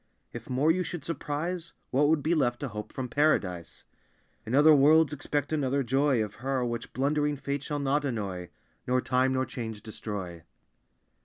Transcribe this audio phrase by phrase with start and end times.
[0.33, 3.83] If more you should surprise, What would be left to hope from Paradise?
[4.47, 8.49] In other worlds expect another joy Of Her, which blundering fate shall not annoy,
[8.87, 10.41] Nor time nor change destroy."